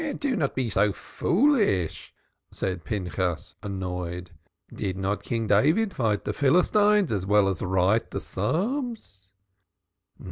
[0.19, 2.11] "Be not so foolish,"
[2.51, 4.31] said Pinchas, annoyed.
[4.73, 9.29] "Did not King David fight the Philistines as well as write the Psalms?"